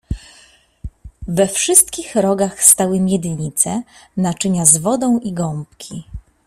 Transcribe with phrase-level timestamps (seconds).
[1.27, 3.81] "We wszystkich rogach stały miednice,
[4.17, 6.03] naczynia z wodą i gąbki."